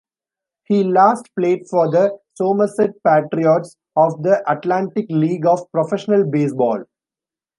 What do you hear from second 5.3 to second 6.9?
of Professional Baseball.